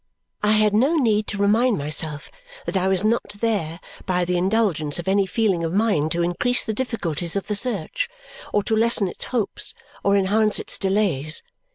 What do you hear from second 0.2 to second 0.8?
I had